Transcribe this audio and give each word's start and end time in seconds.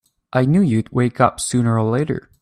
I 0.33 0.45
knew 0.45 0.61
you'd 0.61 0.89
wake 0.91 1.21
up 1.21 1.39
sooner 1.39 1.77
or 1.77 1.83
later! 1.91 2.31